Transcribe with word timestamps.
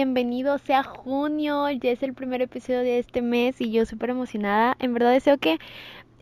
bienvenido 0.00 0.56
sea 0.56 0.82
junio, 0.82 1.68
ya 1.68 1.90
es 1.90 2.02
el 2.02 2.14
primer 2.14 2.40
episodio 2.40 2.80
de 2.80 3.00
este 3.00 3.20
mes 3.20 3.60
y 3.60 3.70
yo 3.70 3.84
súper 3.84 4.08
emocionada. 4.08 4.74
En 4.78 4.94
verdad 4.94 5.12
deseo 5.12 5.36
que 5.36 5.58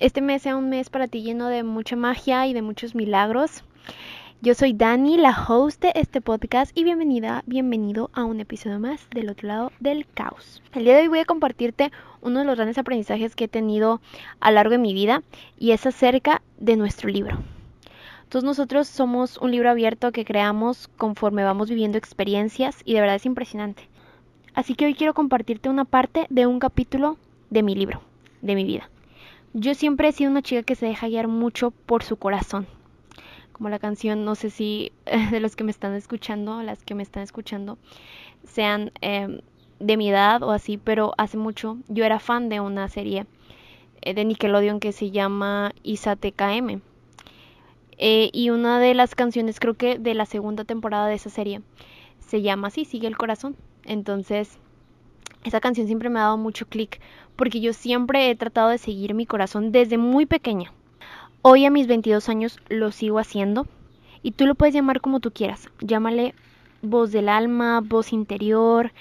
este 0.00 0.20
mes 0.20 0.42
sea 0.42 0.56
un 0.56 0.68
mes 0.68 0.90
para 0.90 1.06
ti 1.06 1.22
lleno 1.22 1.46
de 1.46 1.62
mucha 1.62 1.94
magia 1.94 2.48
y 2.48 2.54
de 2.54 2.62
muchos 2.62 2.96
milagros. 2.96 3.62
Yo 4.40 4.54
soy 4.54 4.72
Dani, 4.72 5.16
la 5.16 5.30
host 5.30 5.80
de 5.80 5.92
este 5.94 6.20
podcast 6.20 6.76
y 6.76 6.82
bienvenida, 6.82 7.44
bienvenido 7.46 8.10
a 8.14 8.24
un 8.24 8.40
episodio 8.40 8.80
más 8.80 9.08
del 9.10 9.30
otro 9.30 9.46
lado 9.46 9.72
del 9.78 10.08
caos. 10.12 10.60
El 10.72 10.82
día 10.82 10.96
de 10.96 11.02
hoy 11.02 11.08
voy 11.08 11.20
a 11.20 11.24
compartirte 11.24 11.92
uno 12.20 12.40
de 12.40 12.46
los 12.46 12.56
grandes 12.56 12.78
aprendizajes 12.78 13.36
que 13.36 13.44
he 13.44 13.48
tenido 13.48 14.00
a 14.40 14.50
lo 14.50 14.56
largo 14.56 14.72
de 14.72 14.78
mi 14.78 14.92
vida 14.92 15.22
y 15.56 15.70
es 15.70 15.86
acerca 15.86 16.42
de 16.58 16.74
nuestro 16.74 17.08
libro. 17.10 17.38
Todos 18.28 18.44
nosotros 18.44 18.88
somos 18.88 19.38
un 19.38 19.52
libro 19.52 19.70
abierto 19.70 20.12
que 20.12 20.26
creamos 20.26 20.88
conforme 20.98 21.44
vamos 21.44 21.70
viviendo 21.70 21.96
experiencias 21.96 22.82
y 22.84 22.92
de 22.92 23.00
verdad 23.00 23.16
es 23.16 23.24
impresionante. 23.24 23.88
Así 24.52 24.74
que 24.74 24.84
hoy 24.84 24.92
quiero 24.92 25.14
compartirte 25.14 25.70
una 25.70 25.86
parte 25.86 26.26
de 26.28 26.46
un 26.46 26.58
capítulo 26.58 27.16
de 27.48 27.62
mi 27.62 27.74
libro, 27.74 28.02
de 28.42 28.54
mi 28.54 28.64
vida. 28.64 28.90
Yo 29.54 29.74
siempre 29.74 30.08
he 30.08 30.12
sido 30.12 30.30
una 30.30 30.42
chica 30.42 30.62
que 30.62 30.74
se 30.74 30.84
deja 30.84 31.08
guiar 31.08 31.26
mucho 31.26 31.70
por 31.70 32.02
su 32.02 32.16
corazón, 32.16 32.66
como 33.52 33.70
la 33.70 33.78
canción, 33.78 34.26
no 34.26 34.34
sé 34.34 34.50
si 34.50 34.92
de 35.30 35.40
los 35.40 35.56
que 35.56 35.64
me 35.64 35.70
están 35.70 35.94
escuchando, 35.94 36.62
las 36.62 36.84
que 36.84 36.94
me 36.94 37.02
están 37.02 37.22
escuchando, 37.22 37.78
sean 38.44 38.92
em, 39.00 39.40
de 39.80 39.96
mi 39.96 40.10
edad 40.10 40.42
o 40.42 40.50
así, 40.50 40.76
pero 40.76 41.14
hace 41.16 41.38
mucho 41.38 41.78
yo 41.88 42.04
era 42.04 42.18
fan 42.18 42.50
de 42.50 42.60
una 42.60 42.88
serie 42.88 43.24
eh, 44.02 44.12
de 44.12 44.26
Nickelodeon 44.26 44.80
que 44.80 44.92
se 44.92 45.10
llama 45.10 45.72
Isa 45.82 46.14
TKM. 46.14 46.82
Eh, 47.98 48.30
y 48.32 48.50
una 48.50 48.78
de 48.78 48.94
las 48.94 49.14
canciones, 49.14 49.60
creo 49.60 49.74
que 49.74 49.98
de 49.98 50.14
la 50.14 50.26
segunda 50.26 50.64
temporada 50.64 51.08
de 51.08 51.14
esa 51.14 51.30
serie, 51.30 51.62
se 52.20 52.42
llama 52.42 52.68
así, 52.68 52.84
Sigue 52.84 53.08
el 53.08 53.16
Corazón. 53.16 53.56
Entonces, 53.84 54.58
esa 55.44 55.60
canción 55.60 55.86
siempre 55.86 56.10
me 56.10 56.18
ha 56.18 56.24
dado 56.24 56.36
mucho 56.36 56.66
clic, 56.66 57.00
porque 57.36 57.60
yo 57.60 57.72
siempre 57.72 58.30
he 58.30 58.36
tratado 58.36 58.70
de 58.70 58.78
seguir 58.78 59.14
mi 59.14 59.26
corazón 59.26 59.72
desde 59.72 59.98
muy 59.98 60.26
pequeña. 60.26 60.72
Hoy 61.42 61.64
a 61.64 61.70
mis 61.70 61.86
22 61.86 62.28
años 62.28 62.58
lo 62.68 62.90
sigo 62.90 63.18
haciendo 63.18 63.66
y 64.22 64.32
tú 64.32 64.46
lo 64.46 64.54
puedes 64.54 64.74
llamar 64.74 65.00
como 65.00 65.20
tú 65.20 65.30
quieras. 65.30 65.68
Llámale 65.80 66.34
voz 66.82 67.12
del 67.12 67.28
alma, 67.28 67.80
voz 67.80 68.12
interior, 68.12 68.92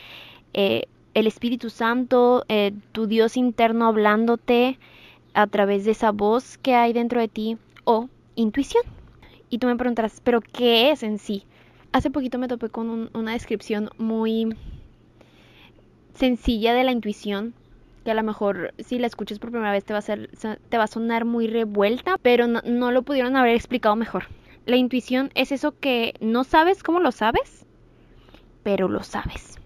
eh, 0.53 0.88
el 1.14 1.25
Espíritu 1.28 1.70
Santo, 1.70 2.45
eh, 2.48 2.73
tu 2.92 3.08
Dios 3.08 3.38
interno 3.38 3.88
hablándote 3.88 4.78
a 5.34 5.48
través 5.48 5.86
de 5.86 5.92
esa 5.92 6.12
voz 6.12 6.58
que 6.59 6.75
hay 6.75 6.94
dentro 6.94 7.20
de 7.20 7.28
ti 7.28 7.58
o 7.84 8.08
intuición. 8.38 8.84
Y 9.50 9.58
tú 9.58 9.68
me 9.68 9.76
preguntarás, 9.76 10.22
¿pero 10.24 10.40
qué 10.40 10.92
es 10.92 11.04
en 11.04 11.20
sí? 11.20 11.44
Hace 11.92 12.10
poquito 12.10 12.38
me 12.38 12.48
topé 12.48 12.70
con 12.70 13.10
una 13.14 13.34
descripción 13.34 13.90
muy 13.98 14.56
sencilla 16.14 16.74
de 16.74 16.84
la 16.84 16.92
intuición 16.92 17.54
que 18.04 18.12
a 18.12 18.14
lo 18.14 18.24
mejor 18.24 18.74
si 18.80 19.00
la 19.00 19.08
escuchas 19.08 19.38
por 19.38 19.52
primera 19.52 19.72
vez 19.74 19.84
te 19.84 19.92
va 19.92 20.00
a, 20.00 20.02
ser, 20.02 20.30
te 20.70 20.78
va 20.78 20.86
a 20.86 20.88
sonar 20.88 21.26
muy 21.26 21.48
revuelta, 21.48 22.18
pero 22.22 22.48
no, 22.48 22.62
no 22.64 22.92
lo 22.92 23.02
pudieron 23.02 23.36
haber 23.36 23.54
explicado 23.56 23.98
mejor. 23.98 24.28
La 24.66 24.78
intuición 24.78 25.30
es 25.36 25.52
eso 25.52 25.78
que 25.78 26.14
no 26.22 26.46
sabes 26.46 26.84
cómo 26.84 27.02
lo 27.02 27.12
sabes, 27.12 27.66
pero 28.64 28.88
lo 28.88 29.04
sabes. 29.04 29.60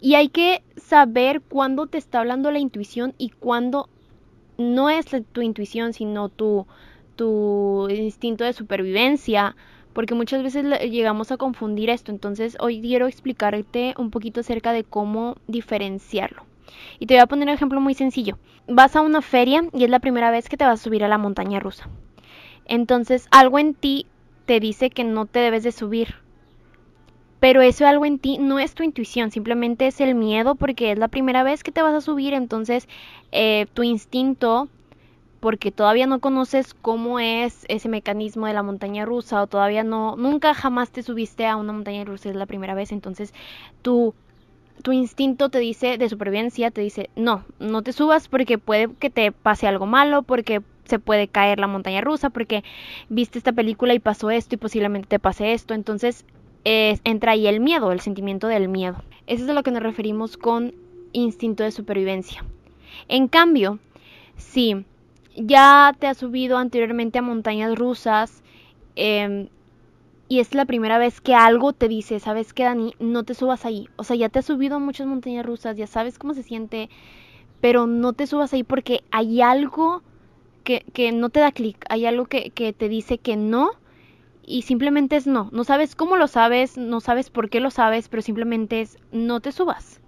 Y 0.00 0.14
hay 0.14 0.28
que 0.28 0.62
saber 0.76 1.40
cuándo 1.42 1.86
te 1.86 1.98
está 1.98 2.20
hablando 2.20 2.50
la 2.50 2.58
intuición 2.58 3.14
y 3.18 3.30
cuándo 3.30 3.88
no 4.58 4.90
es 4.90 5.06
tu 5.32 5.42
intuición, 5.42 5.92
sino 5.92 6.28
tu, 6.28 6.66
tu 7.16 7.88
instinto 7.90 8.44
de 8.44 8.52
supervivencia, 8.52 9.56
porque 9.92 10.14
muchas 10.14 10.42
veces 10.42 10.64
llegamos 10.90 11.32
a 11.32 11.36
confundir 11.36 11.90
esto. 11.90 12.12
Entonces 12.12 12.56
hoy 12.60 12.80
quiero 12.80 13.06
explicarte 13.06 13.94
un 13.98 14.10
poquito 14.10 14.40
acerca 14.40 14.72
de 14.72 14.84
cómo 14.84 15.36
diferenciarlo. 15.46 16.44
Y 16.98 17.06
te 17.06 17.14
voy 17.14 17.22
a 17.22 17.26
poner 17.26 17.48
un 17.48 17.54
ejemplo 17.54 17.80
muy 17.80 17.94
sencillo. 17.94 18.38
Vas 18.66 18.96
a 18.96 19.02
una 19.02 19.22
feria 19.22 19.64
y 19.72 19.84
es 19.84 19.90
la 19.90 20.00
primera 20.00 20.30
vez 20.30 20.48
que 20.48 20.56
te 20.56 20.64
vas 20.64 20.80
a 20.80 20.82
subir 20.82 21.04
a 21.04 21.08
la 21.08 21.18
montaña 21.18 21.60
rusa. 21.60 21.88
Entonces 22.66 23.28
algo 23.30 23.58
en 23.58 23.74
ti 23.74 24.06
te 24.46 24.60
dice 24.60 24.90
que 24.90 25.04
no 25.04 25.26
te 25.26 25.40
debes 25.40 25.62
de 25.62 25.72
subir. 25.72 26.14
Pero 27.40 27.60
eso 27.60 27.86
algo 27.86 28.06
en 28.06 28.18
ti 28.18 28.38
no 28.38 28.58
es 28.58 28.74
tu 28.74 28.82
intuición, 28.82 29.30
simplemente 29.30 29.86
es 29.86 30.00
el 30.00 30.14
miedo 30.14 30.54
porque 30.54 30.92
es 30.92 30.98
la 30.98 31.08
primera 31.08 31.42
vez 31.42 31.62
que 31.62 31.72
te 31.72 31.82
vas 31.82 31.92
a 31.92 32.00
subir, 32.00 32.32
entonces 32.32 32.88
eh, 33.32 33.66
tu 33.74 33.82
instinto, 33.82 34.68
porque 35.44 35.70
todavía 35.70 36.06
no 36.06 36.20
conoces 36.20 36.72
cómo 36.72 37.20
es 37.20 37.66
ese 37.68 37.90
mecanismo 37.90 38.46
de 38.46 38.54
la 38.54 38.62
montaña 38.62 39.04
rusa 39.04 39.42
o 39.42 39.46
todavía 39.46 39.84
no, 39.84 40.16
nunca 40.16 40.54
jamás 40.54 40.90
te 40.90 41.02
subiste 41.02 41.44
a 41.44 41.56
una 41.56 41.74
montaña 41.74 42.02
rusa, 42.02 42.30
es 42.30 42.34
la 42.34 42.46
primera 42.46 42.72
vez, 42.72 42.92
entonces 42.92 43.34
tu 43.82 44.14
tu 44.80 44.92
instinto 44.92 45.50
te 45.50 45.58
dice 45.58 45.98
de 45.98 46.08
supervivencia, 46.08 46.70
te 46.70 46.80
dice, 46.80 47.10
no, 47.14 47.44
no 47.58 47.82
te 47.82 47.92
subas 47.92 48.28
porque 48.28 48.56
puede 48.56 48.88
que 48.94 49.10
te 49.10 49.32
pase 49.32 49.66
algo 49.66 49.84
malo, 49.84 50.22
porque 50.22 50.62
se 50.86 50.98
puede 50.98 51.28
caer 51.28 51.58
la 51.58 51.66
montaña 51.66 52.00
rusa, 52.00 52.30
porque 52.30 52.64
viste 53.10 53.36
esta 53.36 53.52
película 53.52 53.92
y 53.92 53.98
pasó 53.98 54.30
esto 54.30 54.54
y 54.54 54.58
posiblemente 54.58 55.08
te 55.08 55.18
pase 55.18 55.52
esto. 55.52 55.74
Entonces 55.74 56.24
entra 56.64 57.32
ahí 57.32 57.46
el 57.48 57.60
miedo, 57.60 57.92
el 57.92 58.00
sentimiento 58.00 58.46
del 58.46 58.70
miedo. 58.70 59.04
Eso 59.26 59.44
es 59.44 59.50
a 59.50 59.52
lo 59.52 59.62
que 59.62 59.72
nos 59.72 59.82
referimos 59.82 60.38
con 60.38 60.74
instinto 61.12 61.64
de 61.64 61.70
supervivencia. 61.70 62.46
En 63.08 63.28
cambio, 63.28 63.78
si 64.38 64.86
ya 65.36 65.94
te 65.98 66.06
has 66.06 66.18
subido 66.18 66.58
anteriormente 66.58 67.18
a 67.18 67.22
montañas 67.22 67.76
rusas, 67.76 68.42
eh, 68.96 69.48
y 70.28 70.40
es 70.40 70.54
la 70.54 70.64
primera 70.64 70.98
vez 70.98 71.20
que 71.20 71.34
algo 71.34 71.72
te 71.72 71.88
dice, 71.88 72.18
¿sabes 72.18 72.52
qué, 72.52 72.64
Dani? 72.64 72.94
No 72.98 73.24
te 73.24 73.34
subas 73.34 73.64
ahí. 73.64 73.88
O 73.96 74.04
sea, 74.04 74.16
ya 74.16 74.28
te 74.28 74.38
has 74.38 74.46
subido 74.46 74.76
a 74.76 74.78
muchas 74.78 75.06
montañas 75.06 75.44
rusas, 75.44 75.76
ya 75.76 75.86
sabes 75.86 76.18
cómo 76.18 76.34
se 76.34 76.42
siente, 76.42 76.88
pero 77.60 77.86
no 77.86 78.14
te 78.14 78.26
subas 78.26 78.52
ahí 78.52 78.62
porque 78.62 79.02
hay 79.10 79.42
algo 79.42 80.02
que, 80.64 80.84
que 80.92 81.12
no 81.12 81.28
te 81.28 81.40
da 81.40 81.52
clic, 81.52 81.84
hay 81.90 82.06
algo 82.06 82.26
que, 82.26 82.50
que 82.50 82.72
te 82.72 82.88
dice 82.88 83.18
que 83.18 83.36
no 83.36 83.70
y 84.46 84.62
simplemente 84.62 85.16
es 85.16 85.26
no. 85.26 85.50
No 85.52 85.64
sabes 85.64 85.94
cómo 85.94 86.16
lo 86.16 86.26
sabes, 86.26 86.78
no 86.78 87.00
sabes 87.00 87.30
por 87.30 87.50
qué 87.50 87.60
lo 87.60 87.70
sabes, 87.70 88.08
pero 88.08 88.22
simplemente 88.22 88.80
es 88.80 88.98
no 89.12 89.40
te 89.40 89.52
subas. 89.52 90.00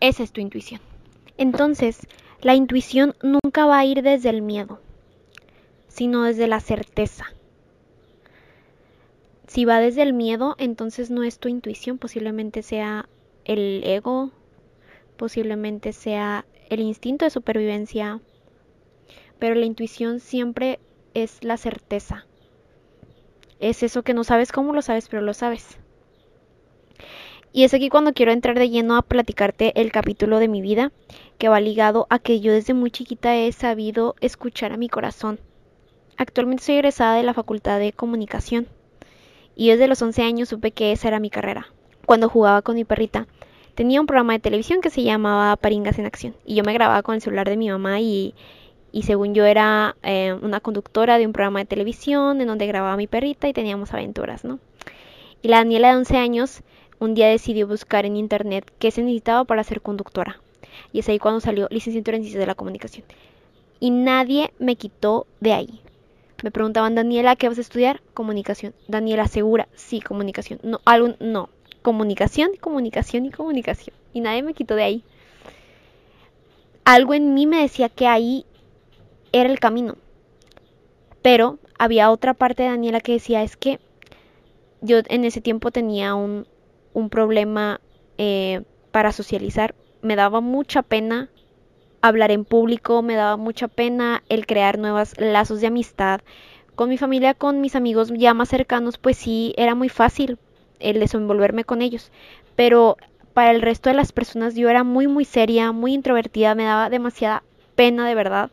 Esa 0.00 0.22
es 0.22 0.32
tu 0.32 0.40
intuición. 0.40 0.80
Entonces, 1.36 2.06
la 2.42 2.56
intuición 2.56 3.14
nunca 3.22 3.66
va 3.66 3.78
a 3.78 3.84
ir 3.84 4.02
desde 4.02 4.28
el 4.28 4.42
miedo, 4.42 4.80
sino 5.86 6.24
desde 6.24 6.48
la 6.48 6.60
certeza. 6.60 7.26
Si 9.46 9.64
va 9.64 9.78
desde 9.78 10.02
el 10.02 10.12
miedo, 10.12 10.56
entonces 10.58 11.10
no 11.10 11.22
es 11.22 11.38
tu 11.38 11.48
intuición, 11.48 11.98
posiblemente 11.98 12.62
sea 12.62 13.08
el 13.44 13.82
ego, 13.84 14.32
posiblemente 15.16 15.92
sea 15.92 16.44
el 16.68 16.80
instinto 16.80 17.24
de 17.24 17.30
supervivencia, 17.30 18.20
pero 19.38 19.54
la 19.54 19.66
intuición 19.66 20.18
siempre 20.18 20.80
es 21.14 21.44
la 21.44 21.56
certeza. 21.56 22.26
Es 23.60 23.84
eso 23.84 24.02
que 24.02 24.14
no 24.14 24.24
sabes 24.24 24.50
cómo 24.50 24.72
lo 24.72 24.82
sabes, 24.82 25.08
pero 25.08 25.22
lo 25.22 25.34
sabes. 25.34 25.78
Y 27.54 27.64
es 27.64 27.74
aquí 27.74 27.90
cuando 27.90 28.14
quiero 28.14 28.32
entrar 28.32 28.58
de 28.58 28.70
lleno 28.70 28.96
a 28.96 29.02
platicarte 29.02 29.78
el 29.78 29.92
capítulo 29.92 30.38
de 30.38 30.48
mi 30.48 30.62
vida 30.62 30.90
que 31.36 31.50
va 31.50 31.60
ligado 31.60 32.06
a 32.08 32.18
que 32.18 32.40
yo 32.40 32.50
desde 32.50 32.72
muy 32.72 32.90
chiquita 32.90 33.36
he 33.36 33.52
sabido 33.52 34.14
escuchar 34.22 34.72
a 34.72 34.78
mi 34.78 34.88
corazón. 34.88 35.38
Actualmente 36.16 36.64
soy 36.64 36.76
egresada 36.76 37.14
de 37.14 37.22
la 37.24 37.34
Facultad 37.34 37.78
de 37.78 37.92
Comunicación 37.92 38.68
y 39.54 39.68
desde 39.68 39.86
los 39.86 40.00
11 40.00 40.22
años 40.22 40.48
supe 40.48 40.70
que 40.70 40.92
esa 40.92 41.08
era 41.08 41.20
mi 41.20 41.28
carrera. 41.28 41.66
Cuando 42.06 42.30
jugaba 42.30 42.62
con 42.62 42.74
mi 42.74 42.84
perrita, 42.84 43.26
tenía 43.74 44.00
un 44.00 44.06
programa 44.06 44.32
de 44.32 44.38
televisión 44.38 44.80
que 44.80 44.88
se 44.88 45.02
llamaba 45.02 45.54
Paringas 45.56 45.98
en 45.98 46.06
Acción 46.06 46.34
y 46.46 46.54
yo 46.54 46.64
me 46.64 46.72
grababa 46.72 47.02
con 47.02 47.16
el 47.16 47.20
celular 47.20 47.50
de 47.50 47.58
mi 47.58 47.68
mamá 47.68 48.00
y, 48.00 48.34
y 48.92 49.02
según 49.02 49.34
yo 49.34 49.44
era 49.44 49.96
eh, 50.02 50.34
una 50.40 50.60
conductora 50.60 51.18
de 51.18 51.26
un 51.26 51.34
programa 51.34 51.58
de 51.58 51.66
televisión 51.66 52.40
en 52.40 52.46
donde 52.46 52.66
grababa 52.66 52.96
mi 52.96 53.08
perrita 53.08 53.46
y 53.46 53.52
teníamos 53.52 53.92
aventuras, 53.92 54.42
¿no? 54.42 54.58
Y 55.42 55.48
la 55.48 55.58
Daniela 55.58 55.88
de 55.88 55.96
11 55.96 56.16
años 56.16 56.62
un 57.02 57.14
día 57.14 57.26
decidió 57.26 57.66
buscar 57.66 58.06
en 58.06 58.16
internet 58.16 58.72
qué 58.78 58.92
se 58.92 59.02
necesitaba 59.02 59.44
para 59.44 59.64
ser 59.64 59.82
conductora. 59.82 60.40
Y 60.92 61.00
es 61.00 61.08
ahí 61.08 61.18
cuando 61.18 61.40
salió 61.40 61.66
licenciatura 61.68 62.16
en 62.16 62.22
Ciencias 62.22 62.40
de 62.40 62.46
la 62.46 62.54
Comunicación. 62.54 63.04
Y 63.80 63.90
nadie 63.90 64.52
me 64.60 64.76
quitó 64.76 65.26
de 65.40 65.52
ahí. 65.52 65.80
Me 66.44 66.52
preguntaban, 66.52 66.94
Daniela, 66.94 67.34
¿qué 67.34 67.48
vas 67.48 67.58
a 67.58 67.62
estudiar? 67.62 68.00
Comunicación. 68.14 68.72
Daniela, 68.86 69.26
¿segura? 69.26 69.66
Sí, 69.74 70.00
comunicación. 70.00 70.60
No, 70.62 70.80
algún, 70.84 71.16
no. 71.18 71.48
Comunicación, 71.82 72.52
comunicación 72.60 73.26
y 73.26 73.32
comunicación. 73.32 73.96
Y 74.12 74.20
nadie 74.20 74.44
me 74.44 74.54
quitó 74.54 74.76
de 74.76 74.84
ahí. 74.84 75.04
Algo 76.84 77.14
en 77.14 77.34
mí 77.34 77.46
me 77.46 77.62
decía 77.62 77.88
que 77.88 78.06
ahí 78.06 78.46
era 79.32 79.50
el 79.50 79.58
camino. 79.58 79.96
Pero 81.20 81.58
había 81.78 82.12
otra 82.12 82.34
parte 82.34 82.62
de 82.62 82.68
Daniela 82.68 83.00
que 83.00 83.12
decía, 83.12 83.42
es 83.42 83.56
que 83.56 83.80
yo 84.82 84.98
en 85.08 85.24
ese 85.24 85.40
tiempo 85.40 85.72
tenía 85.72 86.14
un, 86.14 86.46
un 86.94 87.08
problema 87.08 87.80
eh, 88.18 88.62
para 88.90 89.12
socializar. 89.12 89.74
Me 90.02 90.16
daba 90.16 90.40
mucha 90.40 90.82
pena 90.82 91.30
hablar 92.00 92.30
en 92.30 92.44
público, 92.44 93.02
me 93.02 93.14
daba 93.14 93.36
mucha 93.36 93.68
pena 93.68 94.22
el 94.28 94.46
crear 94.46 94.78
nuevos 94.78 95.14
lazos 95.18 95.60
de 95.60 95.68
amistad. 95.68 96.20
Con 96.74 96.88
mi 96.88 96.98
familia, 96.98 97.34
con 97.34 97.60
mis 97.60 97.76
amigos 97.76 98.12
ya 98.14 98.34
más 98.34 98.48
cercanos, 98.48 98.98
pues 98.98 99.16
sí, 99.16 99.54
era 99.56 99.74
muy 99.74 99.88
fácil 99.88 100.38
el 100.80 100.98
desenvolverme 101.00 101.64
con 101.64 101.82
ellos. 101.82 102.10
pero 102.56 102.96
para 103.34 103.50
el 103.50 103.62
resto 103.62 103.88
de 103.88 103.96
las 103.96 104.12
personas 104.12 104.54
yo 104.54 104.68
era 104.68 104.84
muy 104.84 105.06
muy 105.06 105.24
seria, 105.24 105.72
muy 105.72 105.94
introvertida, 105.94 106.54
me 106.54 106.64
daba 106.64 106.90
demasiada 106.90 107.42
pena 107.76 108.06
de 108.06 108.14
verdad. 108.14 108.50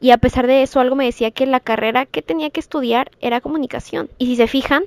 Y 0.00 0.10
a 0.10 0.18
pesar 0.18 0.46
de 0.46 0.62
eso, 0.62 0.80
algo 0.80 0.96
me 0.96 1.04
decía 1.06 1.30
que 1.30 1.46
la 1.46 1.60
carrera 1.60 2.06
que 2.06 2.22
tenía 2.22 2.50
que 2.50 2.60
estudiar 2.60 3.10
era 3.20 3.40
comunicación. 3.40 4.10
Y 4.18 4.26
si 4.26 4.36
se 4.36 4.46
fijan, 4.46 4.84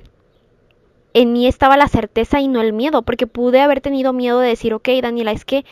en 1.14 1.32
mí 1.32 1.46
estaba 1.46 1.76
la 1.76 1.88
certeza 1.88 2.40
y 2.40 2.48
no 2.48 2.60
el 2.60 2.72
miedo, 2.72 3.02
porque 3.02 3.26
pude 3.26 3.60
haber 3.60 3.80
tenido 3.80 4.12
miedo 4.12 4.40
de 4.40 4.48
decir, 4.48 4.74
ok, 4.74 4.88
Daniela, 5.00 5.32
es 5.32 5.44
que 5.44 5.64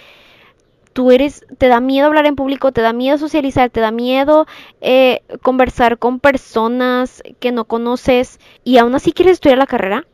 tú 0.93 1.11
eres, 1.11 1.44
te 1.59 1.69
da 1.69 1.81
miedo 1.81 2.06
hablar 2.06 2.27
en 2.27 2.37
público, 2.37 2.73
te 2.73 2.81
da 2.81 2.93
miedo 2.93 3.19
socializar, 3.19 3.69
te 3.71 3.81
da 3.81 3.91
miedo 3.91 4.47
eh, 4.81 5.23
conversar 5.43 5.99
con 5.99 6.21
personas 6.21 7.23
que 7.41 7.50
no 7.50 7.65
conoces 7.65 8.39
y 8.65 8.79
aún 8.79 8.94
así 8.94 9.12
quieres 9.12 9.35
estudiar 9.35 9.59
la 9.59 9.67
carrera. 9.67 10.06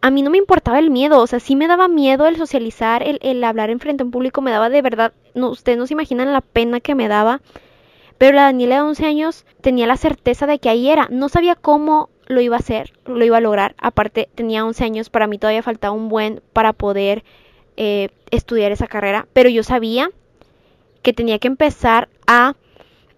A 0.00 0.10
mí 0.10 0.22
no 0.22 0.30
me 0.30 0.38
importaba 0.38 0.78
el 0.78 0.90
miedo, 0.90 1.20
o 1.20 1.26
sea, 1.26 1.40
sí 1.40 1.56
me 1.56 1.66
daba 1.66 1.88
miedo 1.88 2.28
el 2.28 2.36
socializar, 2.36 3.02
el, 3.02 3.18
el 3.20 3.42
hablar 3.42 3.68
en 3.70 3.80
frente 3.80 4.04
a 4.04 4.06
un 4.06 4.12
público, 4.12 4.40
me 4.40 4.52
daba 4.52 4.68
de 4.68 4.80
verdad, 4.80 5.12
no, 5.34 5.50
ustedes 5.50 5.76
no 5.76 5.88
se 5.88 5.94
imaginan 5.94 6.32
la 6.32 6.40
pena 6.40 6.78
que 6.78 6.94
me 6.94 7.08
daba. 7.08 7.40
Pero 8.16 8.36
la 8.36 8.42
Daniela 8.42 8.76
de 8.76 8.82
11 8.82 9.06
años 9.06 9.46
tenía 9.60 9.86
la 9.86 9.96
certeza 9.96 10.46
de 10.46 10.58
que 10.58 10.68
ahí 10.68 10.88
era. 10.88 11.08
No 11.10 11.28
sabía 11.28 11.54
cómo 11.54 12.10
lo 12.28 12.40
iba 12.40 12.56
a 12.56 12.60
hacer, 12.60 12.92
lo 13.06 13.24
iba 13.24 13.38
a 13.38 13.40
lograr. 13.40 13.74
Aparte, 13.78 14.28
tenía 14.34 14.64
11 14.64 14.84
años, 14.84 15.10
para 15.10 15.26
mí 15.26 15.38
todavía 15.38 15.62
faltaba 15.62 15.94
un 15.94 16.08
buen 16.08 16.40
para 16.52 16.72
poder 16.72 17.24
eh, 17.76 18.10
estudiar 18.30 18.70
esa 18.70 18.86
carrera. 18.86 19.26
Pero 19.32 19.48
yo 19.48 19.62
sabía 19.62 20.10
que 21.02 21.12
tenía 21.12 21.38
que 21.38 21.48
empezar 21.48 22.08
a 22.26 22.54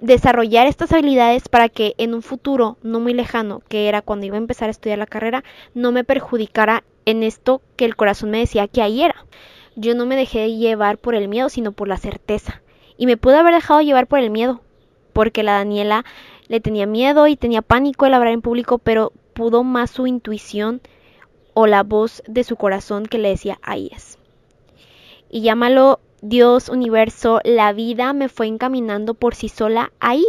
desarrollar 0.01 0.67
estas 0.67 0.93
habilidades 0.93 1.49
para 1.49 1.69
que 1.69 1.95
en 1.99 2.15
un 2.15 2.23
futuro 2.23 2.79
no 2.83 3.01
muy 3.01 3.13
lejano, 3.13 3.63
que 3.69 3.89
era 3.89 4.01
cuando 4.03 4.27
iba 4.27 4.37
a 4.37 4.39
empezar 4.39 4.69
a 4.69 4.71
estudiar 4.71 4.99
la 4.99 5.07
carrera, 5.07 5.45
no 5.75 5.93
me 5.93 6.05
perjudicara 6.05 6.85
en 7.05 7.23
esto 7.23 7.61
que 7.77 7.85
el 7.85 7.97
corazón 7.97 8.31
me 8.31 8.39
decía 8.39 8.69
que 8.69 8.83
ahí 8.83 9.03
era. 9.03 9.27
Yo 9.77 9.95
no 9.95 10.07
me 10.07 10.17
dejé 10.17 10.55
llevar 10.57 10.99
por 10.99 11.15
el 11.15 11.29
miedo, 11.29 11.49
sino 11.49 11.73
por 11.73 11.89
la 11.89 11.97
certeza. 11.97 12.63
Y 12.97 13.07
me 13.07 13.17
pude 13.17 13.37
haber 13.37 13.55
dejado 13.55 13.81
llevar 13.81 14.07
por 14.07 14.19
el 14.19 14.31
miedo, 14.31 14.61
porque 15.13 15.43
la 15.43 15.53
Daniela 15.53 16.05
le 16.51 16.59
tenía 16.59 16.85
miedo 16.85 17.29
y 17.29 17.37
tenía 17.37 17.63
pánico 17.63 18.07
el 18.07 18.15
hablar 18.15 18.33
en 18.33 18.43
público, 18.43 18.79
pero 18.79 19.13
pudo 19.35 19.63
más 19.63 19.89
su 19.89 20.09
intuición 20.09 20.81
o 21.55 21.69
la 21.69 21.85
voz 21.85 22.25
de 22.27 22.43
su 22.43 22.57
corazón 22.57 23.07
que 23.07 23.19
le 23.19 23.29
decía, 23.29 23.61
ahí 23.63 23.89
es. 23.95 24.19
Y 25.31 25.43
llámalo 25.43 26.01
Dios, 26.23 26.69
universo, 26.69 27.39
la 27.45 27.73
vida 27.73 28.13
me 28.15 28.29
fue 28.29 28.49
encaminando 28.49 29.15
por 29.15 29.37
sí 29.37 29.49
sola 29.49 29.93
ahí. 30.01 30.27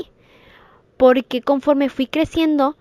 Porque 0.95 1.41
conforme 1.41 1.89
fui 1.89 2.05
creciendo, 2.05 2.77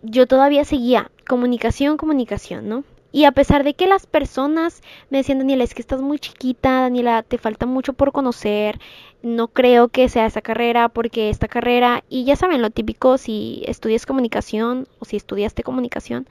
yo 0.00 0.26
todavía 0.26 0.64
seguía 0.64 1.10
comunicación, 1.28 1.98
comunicación, 1.98 2.70
¿no? 2.70 2.84
Y 3.12 3.24
a 3.24 3.32
pesar 3.32 3.62
de 3.62 3.74
que 3.74 3.86
las 3.86 4.06
personas 4.06 4.82
me 5.10 5.18
decían, 5.18 5.38
Daniela, 5.38 5.64
es 5.64 5.74
que 5.74 5.82
estás 5.82 6.00
muy 6.00 6.18
chiquita, 6.18 6.80
Daniela, 6.80 7.22
te 7.22 7.36
falta 7.36 7.66
mucho 7.66 7.92
por 7.92 8.10
conocer, 8.10 8.80
no 9.22 9.48
creo 9.48 9.88
que 9.88 10.08
sea 10.08 10.24
esa 10.24 10.40
carrera, 10.40 10.88
porque 10.88 11.28
esta 11.28 11.46
carrera, 11.46 12.04
y 12.08 12.24
ya 12.24 12.36
saben 12.36 12.62
lo 12.62 12.70
típico, 12.70 13.18
si 13.18 13.62
estudias 13.66 14.06
comunicación 14.06 14.88
o 14.98 15.04
si 15.04 15.16
estudiaste 15.16 15.62
comunicación, 15.62 16.26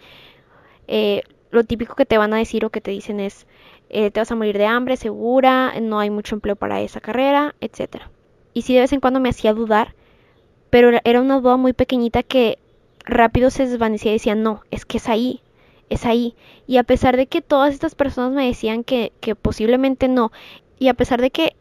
eh, 0.87 1.21
lo 1.51 1.63
típico 1.63 1.95
que 1.95 2.07
te 2.07 2.17
van 2.17 2.33
a 2.33 2.37
decir 2.37 2.65
o 2.65 2.71
que 2.71 2.81
te 2.81 2.91
dicen 2.91 3.19
es, 3.19 3.45
eh, 3.89 4.09
te 4.09 4.19
vas 4.19 4.31
a 4.31 4.35
morir 4.35 4.57
de 4.57 4.65
hambre, 4.65 4.97
segura, 4.97 5.73
no 5.79 5.99
hay 5.99 6.09
mucho 6.09 6.35
empleo 6.35 6.55
para 6.55 6.81
esa 6.81 6.99
carrera, 6.99 7.55
etc. 7.61 8.03
Y 8.53 8.63
sí 8.63 8.73
de 8.73 8.81
vez 8.81 8.93
en 8.93 9.01
cuando 9.01 9.19
me 9.19 9.29
hacía 9.29 9.53
dudar, 9.53 9.93
pero 10.71 10.97
era 11.03 11.21
una 11.21 11.39
duda 11.39 11.57
muy 11.57 11.73
pequeñita 11.73 12.23
que 12.23 12.57
rápido 13.05 13.51
se 13.51 13.67
desvanecía 13.67 14.11
y 14.11 14.15
decía, 14.15 14.35
no, 14.35 14.63
es 14.71 14.85
que 14.85 14.97
es 14.97 15.09
ahí, 15.09 15.41
es 15.91 16.05
ahí. 16.05 16.33
Y 16.65 16.77
a 16.77 16.83
pesar 16.83 17.17
de 17.17 17.27
que 17.27 17.41
todas 17.41 17.73
estas 17.73 17.93
personas 17.93 18.31
me 18.31 18.47
decían 18.47 18.83
que, 18.83 19.11
posiblemente 19.39 20.07
no, 20.07 20.31
y 20.79 20.87
a 20.87 20.95
pesar 20.95 21.21
de 21.21 21.29
que 21.29 21.55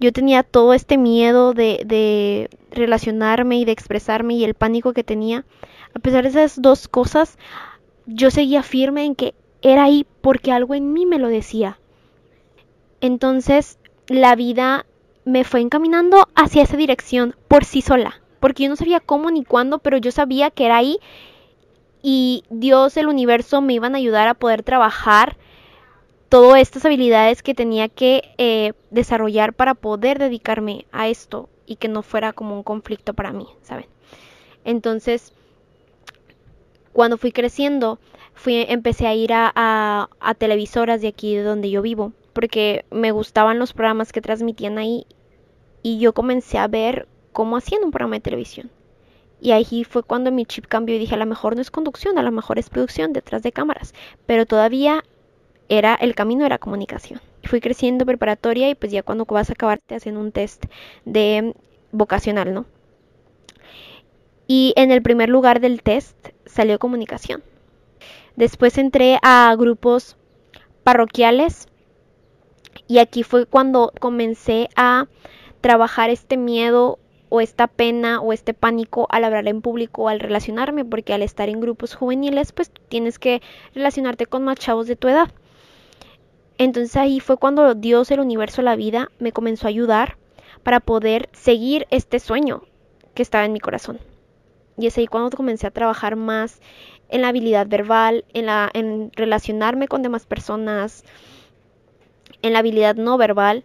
yo 0.00 0.12
tenía 0.12 0.42
todo 0.42 0.74
este 0.74 0.98
miedo 0.98 1.52
de, 1.52 1.82
de 1.86 2.50
relacionarme 2.72 3.58
y 3.58 3.64
de 3.64 3.72
expresarme 3.72 4.34
y 4.34 4.44
el 4.44 4.54
pánico 4.54 4.92
que 4.92 5.04
tenía, 5.04 5.44
a 5.94 5.98
pesar 6.00 6.24
de 6.24 6.30
esas 6.30 6.60
dos 6.60 6.88
cosas, 6.88 7.38
yo 8.06 8.30
seguía 8.30 8.62
firme 8.62 9.04
en 9.04 9.14
que 9.14 9.34
era 9.62 9.84
ahí 9.84 10.06
porque 10.20 10.50
algo 10.50 10.74
en 10.74 10.92
mí 10.92 11.06
me 11.06 11.18
lo 11.18 11.28
decía. 11.28 11.78
Entonces 13.00 13.78
la 14.08 14.34
vida 14.34 14.86
me 15.24 15.44
fue 15.44 15.60
encaminando 15.60 16.28
hacia 16.34 16.62
esa 16.62 16.76
dirección 16.76 17.36
por 17.48 17.64
sí 17.64 17.82
sola, 17.82 18.20
porque 18.40 18.64
yo 18.64 18.70
no 18.70 18.76
sabía 18.76 19.00
cómo 19.00 19.30
ni 19.30 19.44
cuándo, 19.44 19.78
pero 19.78 19.98
yo 19.98 20.10
sabía 20.10 20.50
que 20.50 20.66
era 20.66 20.78
ahí 20.78 20.98
y 22.06 22.44
Dios, 22.50 22.98
el 22.98 23.06
universo 23.06 23.62
me 23.62 23.72
iban 23.72 23.94
a 23.94 23.98
ayudar 23.98 24.28
a 24.28 24.34
poder 24.34 24.62
trabajar 24.62 25.38
todas 26.28 26.60
estas 26.60 26.84
habilidades 26.84 27.42
que 27.42 27.54
tenía 27.54 27.88
que 27.88 28.34
eh, 28.36 28.74
desarrollar 28.90 29.54
para 29.54 29.72
poder 29.72 30.18
dedicarme 30.18 30.84
a 30.92 31.08
esto 31.08 31.48
y 31.64 31.76
que 31.76 31.88
no 31.88 32.02
fuera 32.02 32.34
como 32.34 32.56
un 32.56 32.62
conflicto 32.62 33.14
para 33.14 33.32
mí, 33.32 33.46
¿saben? 33.62 33.86
Entonces, 34.66 35.32
cuando 36.92 37.16
fui 37.16 37.32
creciendo, 37.32 37.98
fui, 38.34 38.66
empecé 38.68 39.06
a 39.06 39.14
ir 39.14 39.32
a, 39.32 39.50
a, 39.54 40.10
a 40.20 40.34
televisoras 40.34 41.00
de 41.00 41.08
aquí 41.08 41.34
de 41.34 41.42
donde 41.42 41.70
yo 41.70 41.80
vivo, 41.80 42.12
porque 42.34 42.84
me 42.90 43.12
gustaban 43.12 43.58
los 43.58 43.72
programas 43.72 44.12
que 44.12 44.20
transmitían 44.20 44.76
ahí 44.76 45.06
y 45.82 46.00
yo 46.00 46.12
comencé 46.12 46.58
a 46.58 46.68
ver 46.68 47.08
cómo 47.32 47.56
hacían 47.56 47.82
un 47.82 47.92
programa 47.92 48.16
de 48.16 48.20
televisión. 48.20 48.70
Y 49.40 49.52
ahí 49.52 49.84
fue 49.84 50.02
cuando 50.02 50.32
mi 50.32 50.46
chip 50.46 50.66
cambió 50.66 50.96
y 50.96 50.98
dije, 50.98 51.14
a 51.14 51.18
lo 51.18 51.26
mejor 51.26 51.54
no 51.56 51.62
es 51.62 51.70
conducción, 51.70 52.18
a 52.18 52.22
lo 52.22 52.32
mejor 52.32 52.58
es 52.58 52.70
producción 52.70 53.12
detrás 53.12 53.42
de 53.42 53.52
cámaras. 53.52 53.94
Pero 54.26 54.46
todavía 54.46 55.04
era, 55.68 55.94
el 55.94 56.14
camino 56.14 56.46
era 56.46 56.58
comunicación. 56.58 57.20
Fui 57.42 57.60
creciendo 57.60 58.06
preparatoria 58.06 58.70
y 58.70 58.74
pues 58.74 58.92
ya 58.92 59.02
cuando 59.02 59.26
vas 59.26 59.50
a 59.50 59.52
acabar 59.52 59.80
te 59.80 59.94
hacen 59.94 60.16
un 60.16 60.32
test 60.32 60.64
de 61.04 61.54
vocacional, 61.92 62.54
¿no? 62.54 62.66
Y 64.46 64.72
en 64.76 64.90
el 64.90 65.02
primer 65.02 65.28
lugar 65.28 65.60
del 65.60 65.82
test 65.82 66.16
salió 66.46 66.78
comunicación. 66.78 67.42
Después 68.36 68.78
entré 68.78 69.18
a 69.22 69.54
grupos 69.56 70.16
parroquiales 70.82 71.68
y 72.86 72.98
aquí 72.98 73.22
fue 73.22 73.46
cuando 73.46 73.92
comencé 74.00 74.68
a 74.76 75.06
trabajar 75.60 76.10
este 76.10 76.36
miedo 76.36 76.98
o 77.28 77.40
esta 77.40 77.66
pena 77.66 78.20
o 78.20 78.32
este 78.32 78.54
pánico 78.54 79.06
al 79.10 79.24
hablar 79.24 79.48
en 79.48 79.60
público 79.60 80.02
o 80.02 80.08
al 80.08 80.20
relacionarme, 80.20 80.84
porque 80.84 81.14
al 81.14 81.22
estar 81.22 81.48
en 81.48 81.60
grupos 81.60 81.94
juveniles, 81.94 82.52
pues 82.52 82.70
tienes 82.88 83.18
que 83.18 83.42
relacionarte 83.74 84.26
con 84.26 84.44
más 84.44 84.58
chavos 84.58 84.86
de 84.86 84.96
tu 84.96 85.08
edad. 85.08 85.30
Entonces 86.58 86.96
ahí 86.96 87.20
fue 87.20 87.36
cuando 87.36 87.74
Dios, 87.74 88.10
el 88.10 88.20
universo, 88.20 88.62
la 88.62 88.76
vida, 88.76 89.10
me 89.18 89.32
comenzó 89.32 89.66
a 89.66 89.70
ayudar 89.70 90.16
para 90.62 90.80
poder 90.80 91.28
seguir 91.32 91.86
este 91.90 92.20
sueño 92.20 92.62
que 93.14 93.22
estaba 93.22 93.44
en 93.44 93.52
mi 93.52 93.60
corazón. 93.60 93.98
Y 94.76 94.86
es 94.86 94.98
ahí 94.98 95.06
cuando 95.06 95.36
comencé 95.36 95.66
a 95.66 95.72
trabajar 95.72 96.16
más 96.16 96.60
en 97.08 97.22
la 97.22 97.28
habilidad 97.28 97.66
verbal, 97.66 98.24
en, 98.32 98.46
la, 98.46 98.70
en 98.72 99.10
relacionarme 99.14 99.88
con 99.88 100.02
demás 100.02 100.26
personas, 100.26 101.04
en 102.42 102.52
la 102.52 102.60
habilidad 102.60 102.96
no 102.96 103.16
verbal 103.16 103.64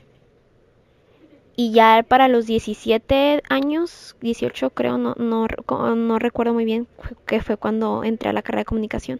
y 1.59 1.73
ya 1.73 2.05
para 2.07 2.29
los 2.29 2.45
17 2.45 3.43
años, 3.49 4.15
18 4.21 4.69
creo, 4.69 4.97
no, 4.97 5.13
no, 5.17 5.45
no 5.93 6.17
recuerdo 6.17 6.53
muy 6.53 6.63
bien, 6.63 6.87
que 7.25 7.41
fue 7.41 7.57
cuando 7.57 8.05
entré 8.05 8.29
a 8.29 8.33
la 8.33 8.41
carrera 8.41 8.61
de 8.61 8.65
comunicación. 8.65 9.19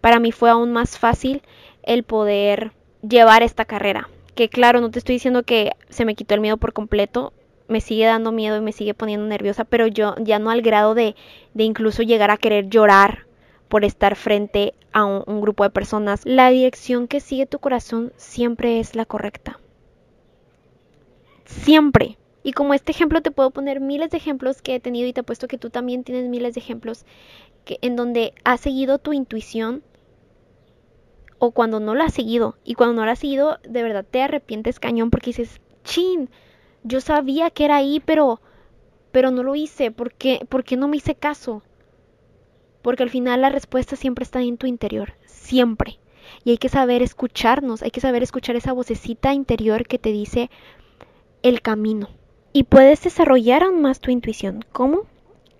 Para 0.00 0.18
mí 0.18 0.32
fue 0.32 0.50
aún 0.50 0.72
más 0.72 0.98
fácil 0.98 1.40
el 1.84 2.02
poder 2.02 2.72
llevar 3.08 3.44
esta 3.44 3.64
carrera. 3.64 4.08
Que 4.34 4.48
claro, 4.48 4.80
no 4.80 4.90
te 4.90 4.98
estoy 4.98 5.14
diciendo 5.14 5.44
que 5.44 5.70
se 5.88 6.04
me 6.04 6.16
quitó 6.16 6.34
el 6.34 6.40
miedo 6.40 6.56
por 6.56 6.72
completo, 6.72 7.32
me 7.68 7.80
sigue 7.80 8.06
dando 8.06 8.32
miedo 8.32 8.56
y 8.56 8.60
me 8.60 8.72
sigue 8.72 8.92
poniendo 8.92 9.28
nerviosa, 9.28 9.62
pero 9.62 9.86
yo 9.86 10.16
ya 10.18 10.40
no 10.40 10.50
al 10.50 10.62
grado 10.62 10.96
de, 10.96 11.14
de 11.54 11.62
incluso 11.62 12.02
llegar 12.02 12.32
a 12.32 12.38
querer 12.38 12.70
llorar 12.70 13.26
por 13.68 13.84
estar 13.84 14.16
frente 14.16 14.74
a 14.92 15.04
un, 15.04 15.22
un 15.28 15.40
grupo 15.40 15.62
de 15.62 15.70
personas. 15.70 16.22
La 16.24 16.50
dirección 16.50 17.06
que 17.06 17.20
sigue 17.20 17.46
tu 17.46 17.60
corazón 17.60 18.12
siempre 18.16 18.80
es 18.80 18.96
la 18.96 19.04
correcta. 19.04 19.60
Siempre. 21.44 22.18
Y 22.42 22.52
como 22.52 22.74
este 22.74 22.92
ejemplo 22.92 23.22
te 23.22 23.30
puedo 23.30 23.50
poner 23.50 23.80
miles 23.80 24.10
de 24.10 24.16
ejemplos 24.16 24.62
que 24.62 24.74
he 24.74 24.80
tenido 24.80 25.08
y 25.08 25.12
te 25.12 25.20
apuesto 25.20 25.48
que 25.48 25.58
tú 25.58 25.70
también 25.70 26.02
tienes 26.02 26.28
miles 26.28 26.54
de 26.54 26.60
ejemplos 26.60 27.04
en 27.66 27.96
donde 27.96 28.34
has 28.44 28.60
seguido 28.60 28.98
tu 28.98 29.12
intuición 29.12 29.82
o 31.38 31.52
cuando 31.52 31.80
no 31.80 31.94
la 31.94 32.04
has 32.04 32.14
seguido. 32.14 32.56
Y 32.64 32.74
cuando 32.74 32.94
no 32.94 33.06
la 33.06 33.12
has 33.12 33.18
seguido, 33.18 33.58
de 33.62 33.82
verdad 33.82 34.04
te 34.08 34.22
arrepientes 34.22 34.80
cañón 34.80 35.10
porque 35.10 35.30
dices, 35.30 35.60
chin, 35.84 36.30
yo 36.82 37.00
sabía 37.00 37.50
que 37.50 37.64
era 37.64 37.76
ahí, 37.76 38.00
pero, 38.04 38.40
pero 39.12 39.30
no 39.30 39.42
lo 39.42 39.54
hice. 39.54 39.90
¿Por 39.90 40.12
qué, 40.12 40.46
¿Por 40.48 40.64
qué 40.64 40.76
no 40.76 40.88
me 40.88 40.96
hice 40.96 41.14
caso? 41.14 41.62
Porque 42.82 43.04
al 43.04 43.10
final 43.10 43.40
la 43.40 43.50
respuesta 43.50 43.96
siempre 43.96 44.24
está 44.24 44.40
en 44.40 44.56
tu 44.56 44.66
interior. 44.66 45.14
Siempre. 45.26 46.00
Y 46.44 46.50
hay 46.50 46.58
que 46.58 46.68
saber 46.68 47.02
escucharnos, 47.02 47.82
hay 47.82 47.90
que 47.90 48.00
saber 48.00 48.22
escuchar 48.22 48.56
esa 48.56 48.72
vocecita 48.72 49.32
interior 49.32 49.86
que 49.86 49.98
te 49.98 50.10
dice, 50.10 50.50
el 51.42 51.60
camino. 51.60 52.08
Y 52.52 52.64
puedes 52.64 53.02
desarrollar 53.02 53.62
aún 53.62 53.82
más 53.82 54.00
tu 54.00 54.10
intuición. 54.10 54.64
¿Cómo? 54.72 55.06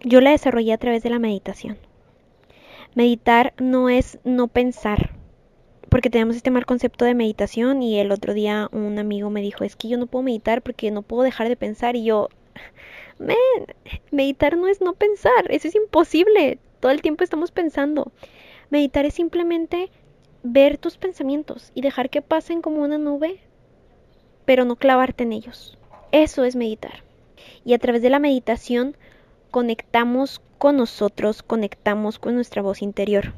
Yo 0.00 0.20
la 0.20 0.30
desarrollé 0.30 0.72
a 0.72 0.78
través 0.78 1.02
de 1.02 1.10
la 1.10 1.18
meditación. 1.18 1.78
Meditar 2.94 3.54
no 3.58 3.88
es 3.88 4.18
no 4.24 4.48
pensar, 4.48 5.14
porque 5.88 6.10
tenemos 6.10 6.36
este 6.36 6.50
mal 6.50 6.66
concepto 6.66 7.04
de 7.04 7.14
meditación 7.14 7.82
y 7.82 7.98
el 7.98 8.12
otro 8.12 8.34
día 8.34 8.68
un 8.72 8.98
amigo 8.98 9.30
me 9.30 9.40
dijo, 9.40 9.64
es 9.64 9.76
que 9.76 9.88
yo 9.88 9.96
no 9.96 10.06
puedo 10.06 10.22
meditar 10.22 10.62
porque 10.62 10.90
no 10.90 11.02
puedo 11.02 11.22
dejar 11.22 11.48
de 11.48 11.56
pensar 11.56 11.96
y 11.96 12.04
yo, 12.04 12.28
man, 13.18 13.36
meditar 14.10 14.56
no 14.56 14.68
es 14.68 14.80
no 14.80 14.92
pensar, 14.94 15.50
eso 15.50 15.68
es 15.68 15.74
imposible, 15.74 16.58
todo 16.80 16.92
el 16.92 17.02
tiempo 17.02 17.24
estamos 17.24 17.50
pensando. 17.50 18.12
Meditar 18.70 19.06
es 19.06 19.14
simplemente 19.14 19.90
ver 20.42 20.76
tus 20.78 20.96
pensamientos 20.96 21.70
y 21.74 21.80
dejar 21.80 22.10
que 22.10 22.22
pasen 22.22 22.60
como 22.60 22.82
una 22.82 22.98
nube, 22.98 23.40
pero 24.44 24.64
no 24.64 24.76
clavarte 24.76 25.24
en 25.24 25.32
ellos. 25.32 25.78
Eso 26.10 26.44
es 26.44 26.56
meditar. 26.56 27.02
Y 27.64 27.74
a 27.74 27.78
través 27.78 28.02
de 28.02 28.10
la 28.10 28.18
meditación 28.18 28.96
conectamos 29.50 30.40
con 30.58 30.76
nosotros, 30.76 31.42
conectamos 31.42 32.18
con 32.18 32.34
nuestra 32.34 32.62
voz 32.62 32.82
interior. 32.82 33.34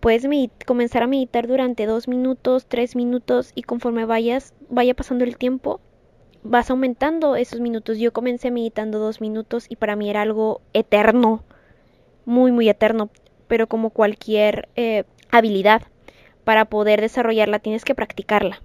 Puedes 0.00 0.26
comenzar 0.66 1.02
a 1.02 1.06
meditar 1.06 1.48
durante 1.48 1.86
dos 1.86 2.06
minutos, 2.06 2.66
tres 2.66 2.94
minutos 2.94 3.52
y 3.54 3.62
conforme 3.62 4.04
vayas, 4.04 4.54
vaya 4.68 4.94
pasando 4.94 5.24
el 5.24 5.36
tiempo, 5.36 5.80
vas 6.42 6.70
aumentando 6.70 7.36
esos 7.36 7.60
minutos. 7.60 7.98
Yo 7.98 8.12
comencé 8.12 8.50
meditando 8.50 8.98
dos 8.98 9.20
minutos 9.20 9.66
y 9.68 9.76
para 9.76 9.96
mí 9.96 10.08
era 10.08 10.22
algo 10.22 10.60
eterno, 10.72 11.42
muy, 12.24 12.52
muy 12.52 12.68
eterno, 12.68 13.10
pero 13.48 13.66
como 13.66 13.90
cualquier 13.90 14.68
eh, 14.76 15.04
habilidad, 15.30 15.82
para 16.44 16.66
poder 16.66 17.00
desarrollarla 17.00 17.58
tienes 17.58 17.84
que 17.84 17.94
practicarla. 17.94 18.62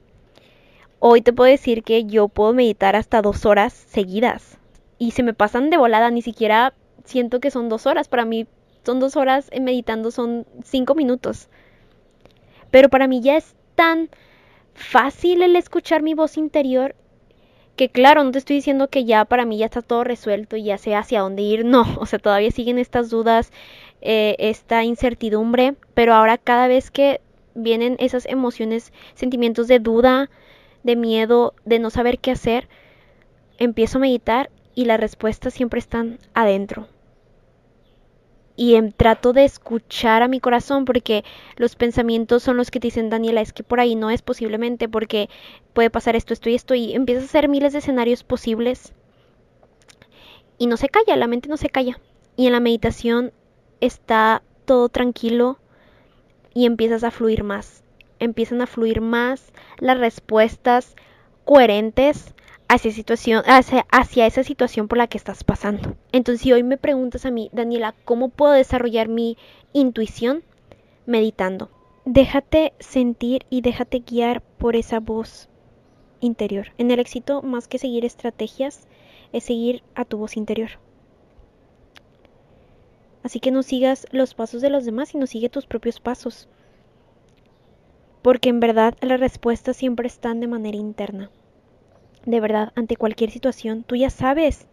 Hoy 1.03 1.24
te 1.24 1.34
puedo 1.34 1.50
decir 1.50 1.81
que 1.81 2.05
yo 2.05 2.27
puedo 2.27 2.53
meditar 2.53 2.96
hasta 2.96 3.24
dos 3.24 3.48
horas 3.48 3.74
seguidas 3.74 4.60
y 5.00 5.12
se 5.12 5.24
me 5.24 5.34
pasan 5.34 5.72
de 5.72 5.77
volada, 5.77 6.12
ni 6.12 6.22
siquiera 6.22 6.75
siento 7.05 7.39
que 7.39 7.50
son 7.50 7.70
dos 7.70 7.88
horas. 7.88 8.08
Para 8.08 8.24
mí 8.24 8.46
son 8.86 9.00
dos 9.00 9.15
horas 9.15 9.50
meditando, 9.60 10.12
son 10.12 10.46
cinco 10.63 10.93
minutos. 10.93 11.50
Pero 12.70 12.88
para 12.89 13.08
mí 13.08 13.20
ya 13.20 13.36
es 13.36 13.55
tan 13.74 14.12
fácil 14.75 15.41
el 15.41 15.55
escuchar 15.55 16.03
mi 16.03 16.13
voz 16.13 16.38
interior 16.38 16.96
que 17.75 17.89
claro, 17.89 18.24
no 18.24 18.29
te 18.29 18.38
estoy 18.38 18.58
diciendo 18.58 18.88
que 18.88 19.03
ya 19.03 19.25
para 19.25 19.43
mí 19.43 19.58
ya 19.58 19.65
está 19.65 19.81
todo 19.81 20.03
resuelto 20.03 20.55
y 20.55 20.65
ya 20.65 20.77
sé 20.77 20.93
hacia 20.93 21.22
dónde 21.22 21.41
ir, 21.41 21.65
no, 21.65 21.84
o 21.98 22.05
sea, 22.05 22.20
todavía 22.20 22.51
siguen 22.51 22.77
estas 22.77 23.10
dudas, 23.10 23.51
eh, 24.01 24.36
esta 24.38 24.84
incertidumbre, 24.84 25.74
pero 25.96 26.13
ahora 26.13 26.38
cada 26.38 26.67
vez 26.67 26.91
que 26.91 27.22
vienen 27.55 27.96
esas 27.98 28.27
emociones, 28.27 28.93
sentimientos 29.15 29.67
de 29.67 29.79
duda, 29.79 30.29
de 30.83 30.95
miedo, 30.95 31.53
de 31.65 31.79
no 31.79 31.89
saber 31.89 32.19
qué 32.19 32.31
hacer, 32.31 32.67
empiezo 33.57 33.97
a 33.97 34.01
meditar 34.01 34.50
y 34.75 34.85
las 34.85 35.00
respuestas 35.00 35.53
siempre 35.53 35.79
están 35.79 36.19
adentro. 36.33 36.88
Y 38.55 38.79
trato 38.91 39.33
de 39.33 39.45
escuchar 39.45 40.21
a 40.21 40.27
mi 40.27 40.39
corazón 40.39 40.85
porque 40.85 41.23
los 41.55 41.75
pensamientos 41.75 42.43
son 42.43 42.57
los 42.57 42.69
que 42.69 42.79
te 42.79 42.88
dicen 42.88 43.09
Daniela 43.09 43.41
es 43.41 43.53
que 43.53 43.63
por 43.63 43.79
ahí 43.79 43.95
no 43.95 44.09
es 44.11 44.21
posiblemente 44.21 44.88
porque 44.88 45.29
puede 45.73 45.89
pasar 45.89 46.15
esto, 46.15 46.33
esto 46.33 46.50
y 46.50 46.55
esto 46.55 46.75
y 46.75 46.93
empiezas 46.93 47.23
a 47.23 47.27
hacer 47.27 47.50
miles 47.50 47.73
de 47.73 47.79
escenarios 47.79 48.23
posibles. 48.23 48.93
Y 50.57 50.67
no 50.67 50.77
se 50.77 50.89
calla, 50.89 51.15
la 51.15 51.27
mente 51.27 51.50
no 51.50 51.57
se 51.57 51.69
calla. 51.69 52.00
Y 52.35 52.45
en 52.45 52.53
la 52.53 52.59
meditación 52.59 53.31
está 53.79 54.43
todo 54.65 54.89
tranquilo 54.89 55.57
y 56.53 56.65
empiezas 56.65 57.03
a 57.03 57.11
fluir 57.11 57.43
más, 57.43 57.83
empiezan 58.21 58.61
a 58.61 58.67
fluir 58.67 59.01
más 59.01 59.51
las 59.79 59.99
respuestas 59.99 60.95
coherentes 61.43 62.33
hacia, 62.69 62.91
situación, 62.91 63.43
hacia, 63.47 63.85
hacia 63.91 64.25
esa 64.25 64.43
situación 64.43 64.87
por 64.87 64.97
la 64.97 65.07
que 65.07 65.17
estás 65.17 65.43
pasando. 65.43 65.97
Entonces, 66.13 66.41
si 66.41 66.53
hoy 66.53 66.63
me 66.63 66.77
preguntas 66.77 67.25
a 67.25 67.31
mí, 67.31 67.49
Daniela, 67.51 67.93
¿cómo 68.05 68.29
puedo 68.29 68.53
desarrollar 68.53 69.09
mi 69.09 69.37
intuición? 69.73 70.43
Meditando. 71.05 71.69
Déjate 72.05 72.73
sentir 72.79 73.45
y 73.49 73.61
déjate 73.61 73.99
guiar 73.99 74.41
por 74.41 74.77
esa 74.77 74.99
voz 74.99 75.49
interior. 76.21 76.67
En 76.77 76.91
el 76.91 76.99
éxito, 76.99 77.41
más 77.41 77.67
que 77.67 77.79
seguir 77.79 78.05
estrategias, 78.05 78.87
es 79.33 79.43
seguir 79.43 79.83
a 79.95 80.05
tu 80.05 80.17
voz 80.17 80.37
interior. 80.37 80.69
Así 83.23 83.39
que 83.39 83.51
no 83.51 83.63
sigas 83.63 84.07
los 84.11 84.33
pasos 84.33 84.61
de 84.61 84.69
los 84.69 84.85
demás, 84.85 85.09
sino 85.09 85.27
sigue 85.27 85.49
tus 85.49 85.65
propios 85.65 85.99
pasos. 85.99 86.47
Porque 88.21 88.49
en 88.49 88.59
verdad 88.59 88.95
las 89.01 89.19
respuestas 89.19 89.77
siempre 89.77 90.07
están 90.07 90.39
de 90.39 90.47
manera 90.47 90.77
interna 90.77 91.29
de 92.25 92.39
verdad, 92.39 92.71
ante 92.75 92.95
cualquier 92.95 93.31
situación, 93.31 93.83
tú 93.83 93.95
ya 93.95 94.09
sabes, 94.09 94.67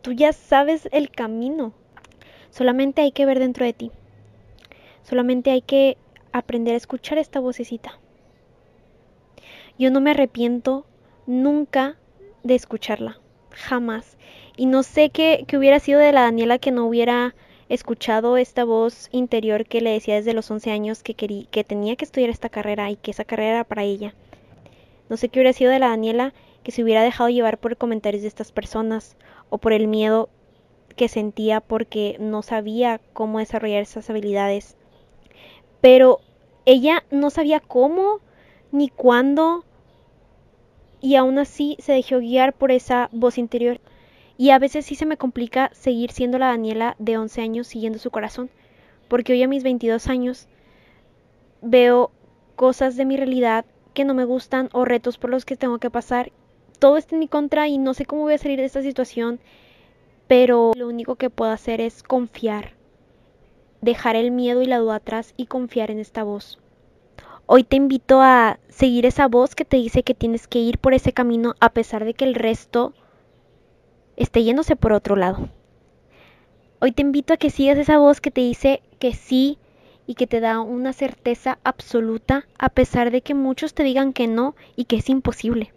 tú 0.00 0.12
ya 0.12 0.32
sabes 0.32 0.88
el 0.92 1.10
camino. 1.10 1.72
Solamente 2.50 3.02
hay 3.02 3.12
que 3.12 3.26
ver 3.26 3.38
dentro 3.38 3.64
de 3.64 3.72
ti. 3.72 3.90
Solamente 5.02 5.50
hay 5.50 5.62
que 5.62 5.96
aprender 6.32 6.74
a 6.74 6.78
escuchar 6.78 7.18
esta 7.18 7.40
vocecita. 7.40 7.98
Yo 9.78 9.90
no 9.90 10.00
me 10.00 10.12
arrepiento 10.12 10.86
nunca 11.26 11.96
de 12.42 12.54
escucharla, 12.54 13.18
jamás. 13.50 14.16
Y 14.56 14.66
no 14.66 14.82
sé 14.82 15.10
qué, 15.10 15.46
hubiera 15.56 15.80
sido 15.80 15.98
de 15.98 16.12
la 16.12 16.22
Daniela 16.22 16.58
que 16.58 16.70
no 16.70 16.86
hubiera 16.86 17.34
escuchado 17.68 18.36
esta 18.36 18.64
voz 18.64 19.08
interior 19.12 19.66
que 19.66 19.80
le 19.80 19.90
decía 19.90 20.16
desde 20.16 20.34
los 20.34 20.50
11 20.50 20.70
años 20.70 21.02
que, 21.02 21.14
quería, 21.14 21.46
que 21.50 21.64
tenía 21.64 21.96
que 21.96 22.04
estudiar 22.04 22.30
esta 22.30 22.48
carrera 22.48 22.90
y 22.90 22.96
que 22.96 23.10
esa 23.10 23.24
carrera 23.24 23.50
era 23.50 23.64
para 23.64 23.84
ella. 23.84 24.14
No 25.08 25.16
sé 25.16 25.28
qué 25.28 25.40
hubiera 25.40 25.52
sido 25.52 25.70
de 25.70 25.78
la 25.78 25.88
Daniela 25.88 26.32
que 26.62 26.72
se 26.72 26.82
hubiera 26.82 27.02
dejado 27.02 27.28
llevar 27.28 27.58
por 27.58 27.76
comentarios 27.76 28.22
de 28.22 28.28
estas 28.28 28.52
personas 28.52 29.16
o 29.50 29.58
por 29.58 29.72
el 29.72 29.88
miedo 29.88 30.28
que 30.96 31.08
sentía 31.08 31.60
porque 31.60 32.16
no 32.20 32.42
sabía 32.42 33.00
cómo 33.12 33.38
desarrollar 33.38 33.82
esas 33.82 34.08
habilidades. 34.10 34.76
Pero 35.80 36.20
ella 36.64 37.04
no 37.10 37.30
sabía 37.30 37.60
cómo 37.60 38.20
ni 38.70 38.88
cuándo 38.88 39.64
y 41.00 41.16
aún 41.16 41.38
así 41.38 41.76
se 41.80 41.92
dejó 41.92 42.20
guiar 42.20 42.52
por 42.52 42.70
esa 42.70 43.08
voz 43.12 43.36
interior. 43.36 43.80
Y 44.38 44.50
a 44.50 44.58
veces 44.58 44.86
sí 44.86 44.94
se 44.94 45.06
me 45.06 45.16
complica 45.16 45.70
seguir 45.72 46.10
siendo 46.10 46.38
la 46.38 46.48
Daniela 46.48 46.96
de 46.98 47.18
11 47.18 47.40
años 47.42 47.66
siguiendo 47.66 47.98
su 47.98 48.10
corazón, 48.10 48.50
porque 49.08 49.32
hoy 49.32 49.42
a 49.42 49.48
mis 49.48 49.62
22 49.62 50.08
años 50.08 50.48
veo 51.60 52.10
cosas 52.56 52.96
de 52.96 53.04
mi 53.04 53.16
realidad 53.16 53.64
que 53.94 54.04
no 54.04 54.14
me 54.14 54.24
gustan 54.24 54.68
o 54.72 54.84
retos 54.84 55.18
por 55.18 55.30
los 55.30 55.44
que 55.44 55.56
tengo 55.56 55.78
que 55.78 55.90
pasar 55.90 56.32
todo 56.82 56.96
está 56.96 57.14
en 57.14 57.20
mi 57.20 57.28
contra 57.28 57.68
y 57.68 57.78
no 57.78 57.94
sé 57.94 58.06
cómo 58.06 58.22
voy 58.22 58.34
a 58.34 58.38
salir 58.38 58.58
de 58.58 58.64
esta 58.64 58.82
situación, 58.82 59.38
pero 60.26 60.72
lo 60.74 60.88
único 60.88 61.14
que 61.14 61.30
puedo 61.30 61.52
hacer 61.52 61.80
es 61.80 62.02
confiar, 62.02 62.72
dejar 63.80 64.16
el 64.16 64.32
miedo 64.32 64.62
y 64.62 64.66
la 64.66 64.78
duda 64.78 64.96
atrás 64.96 65.32
y 65.36 65.46
confiar 65.46 65.92
en 65.92 66.00
esta 66.00 66.24
voz. 66.24 66.58
Hoy 67.46 67.62
te 67.62 67.76
invito 67.76 68.20
a 68.20 68.58
seguir 68.68 69.06
esa 69.06 69.28
voz 69.28 69.54
que 69.54 69.64
te 69.64 69.76
dice 69.76 70.02
que 70.02 70.14
tienes 70.14 70.48
que 70.48 70.58
ir 70.58 70.78
por 70.78 70.92
ese 70.92 71.12
camino 71.12 71.54
a 71.60 71.68
pesar 71.68 72.04
de 72.04 72.14
que 72.14 72.24
el 72.24 72.34
resto 72.34 72.94
esté 74.16 74.42
yéndose 74.42 74.76
por 74.76 74.92
otro 74.92 75.16
lado. 75.16 75.48
Hoy 76.80 76.92
te 76.92 77.02
invito 77.02 77.34
a 77.34 77.36
que 77.36 77.50
sigas 77.50 77.78
esa 77.78 77.98
voz 77.98 78.20
que 78.20 78.30
te 78.30 78.40
dice 78.40 78.82
que 78.98 79.14
sí 79.14 79.58
y 80.06 80.14
que 80.14 80.26
te 80.26 80.40
da 80.40 80.60
una 80.60 80.92
certeza 80.92 81.58
absoluta 81.64 82.46
a 82.58 82.68
pesar 82.68 83.10
de 83.10 83.22
que 83.22 83.34
muchos 83.34 83.74
te 83.74 83.84
digan 83.84 84.12
que 84.12 84.26
no 84.26 84.54
y 84.76 84.86
que 84.86 84.96
es 84.96 85.08
imposible 85.08 85.72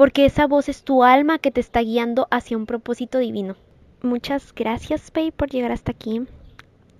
porque 0.00 0.24
esa 0.24 0.46
voz 0.46 0.70
es 0.70 0.82
tu 0.82 1.04
alma 1.04 1.38
que 1.38 1.50
te 1.50 1.60
está 1.60 1.82
guiando 1.82 2.26
hacia 2.30 2.56
un 2.56 2.64
propósito 2.64 3.18
divino. 3.18 3.56
Muchas 4.00 4.54
gracias, 4.54 5.10
Pei, 5.10 5.30
por 5.30 5.50
llegar 5.50 5.72
hasta 5.72 5.92
aquí. 5.92 6.22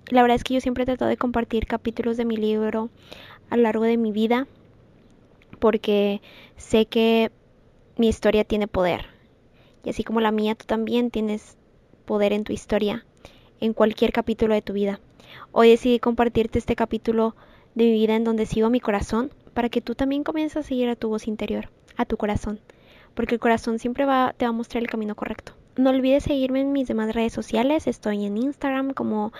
La 0.09 0.21
verdad 0.21 0.35
es 0.35 0.43
que 0.43 0.53
yo 0.53 0.61
siempre 0.61 0.83
he 0.83 0.85
tratado 0.85 1.09
de 1.09 1.17
compartir 1.17 1.65
capítulos 1.65 2.15
de 2.15 2.25
mi 2.25 2.37
libro 2.37 2.91
a 3.49 3.57
lo 3.57 3.63
largo 3.63 3.85
de 3.85 3.97
mi 3.97 4.11
vida, 4.11 4.45
porque 5.57 6.21
sé 6.57 6.85
que 6.85 7.31
mi 7.97 8.07
historia 8.07 8.43
tiene 8.43 8.67
poder. 8.67 9.07
Y 9.83 9.89
así 9.89 10.03
como 10.03 10.21
la 10.21 10.31
mía, 10.31 10.55
tú 10.55 10.65
también 10.65 11.11
tienes 11.11 11.57
poder 12.05 12.33
en 12.33 12.43
tu 12.43 12.53
historia, 12.53 13.05
en 13.59 13.73
cualquier 13.73 14.11
capítulo 14.11 14.53
de 14.53 14.61
tu 14.61 14.73
vida. 14.73 14.99
Hoy 15.51 15.69
decidí 15.69 15.99
compartirte 15.99 16.59
este 16.59 16.75
capítulo 16.75 17.35
de 17.75 17.85
mi 17.85 17.91
vida 17.93 18.15
en 18.15 18.23
donde 18.23 18.45
sigo 18.45 18.69
mi 18.69 18.79
corazón, 18.79 19.31
para 19.53 19.69
que 19.69 19.81
tú 19.81 19.95
también 19.95 20.23
comiences 20.23 20.57
a 20.57 20.63
seguir 20.63 20.89
a 20.89 20.95
tu 20.95 21.09
voz 21.09 21.27
interior, 21.27 21.69
a 21.97 22.05
tu 22.05 22.17
corazón 22.17 22.59
porque 23.13 23.35
el 23.35 23.41
corazón 23.41 23.79
siempre 23.79 24.05
va, 24.05 24.33
te 24.37 24.45
va 24.45 24.49
a 24.49 24.53
mostrar 24.53 24.83
el 24.83 24.89
camino 24.89 25.15
correcto. 25.15 25.53
No 25.77 25.89
olvides 25.89 26.23
seguirme 26.23 26.61
en 26.61 26.71
mis 26.71 26.87
demás 26.87 27.13
redes 27.13 27.33
sociales. 27.33 27.87
Estoy 27.87 28.25
en 28.25 28.37
Instagram 28.37 28.91
como 28.91 29.31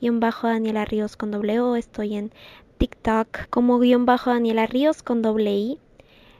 guion 0.00 0.20
bajo 0.20 0.46
Daniela 0.46 0.84
Ríos 0.84 1.16
con 1.16 1.30
doble 1.30 1.60
O. 1.60 1.76
Estoy 1.76 2.16
en 2.16 2.32
TikTok 2.78 3.48
como 3.50 3.78
guion 3.78 4.06
bajo 4.06 4.30
Daniela 4.30 4.66
Ríos 4.66 5.02
con 5.02 5.22
doble 5.22 5.52
I. 5.52 5.78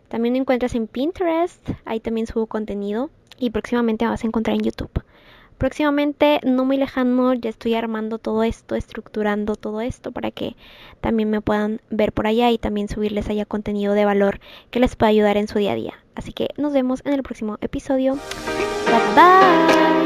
También 0.08 0.32
me 0.32 0.38
encuentras 0.38 0.74
en 0.74 0.86
Pinterest. 0.86 1.68
Ahí 1.84 2.00
también 2.00 2.26
subo 2.26 2.46
contenido. 2.46 3.10
Y 3.40 3.50
próximamente 3.50 4.04
me 4.04 4.10
vas 4.12 4.22
a 4.22 4.28
encontrar 4.28 4.54
en 4.54 4.62
YouTube. 4.62 5.02
Próximamente, 5.58 6.40
no 6.42 6.64
muy 6.64 6.78
lejano, 6.78 7.34
ya 7.34 7.50
estoy 7.50 7.74
armando 7.74 8.16
todo 8.18 8.44
esto, 8.44 8.76
estructurando 8.76 9.56
todo 9.56 9.82
esto 9.82 10.10
para 10.10 10.30
que 10.30 10.56
también 11.02 11.28
me 11.28 11.42
puedan 11.42 11.82
ver 11.90 12.12
por 12.12 12.26
allá 12.26 12.50
y 12.50 12.56
también 12.56 12.88
subirles 12.88 13.28
allá 13.28 13.44
contenido 13.44 13.92
de 13.92 14.06
valor 14.06 14.40
que 14.70 14.80
les 14.80 14.96
pueda 14.96 15.10
ayudar 15.10 15.36
en 15.36 15.48
su 15.48 15.58
día 15.58 15.72
a 15.72 15.74
día. 15.74 15.94
Así 16.14 16.32
que 16.32 16.48
nos 16.56 16.72
vemos 16.72 17.02
en 17.04 17.12
el 17.12 17.22
próximo 17.22 17.58
episodio. 17.60 18.14
Bye 18.86 19.14
bye. 19.14 19.99